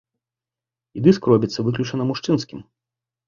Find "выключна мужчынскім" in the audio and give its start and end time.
1.67-2.59